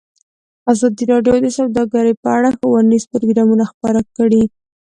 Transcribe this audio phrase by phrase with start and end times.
[0.71, 4.43] ازادي راډیو د سوداګري په اړه ښوونیز پروګرامونه خپاره کړي.